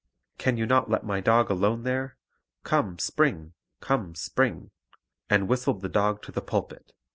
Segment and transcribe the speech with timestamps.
[0.39, 2.17] can you not let my dog alone there?
[2.63, 3.53] Come, Springe!
[3.81, 4.71] come, Springe!'
[5.29, 6.93] and whistled the dog to the pulpit."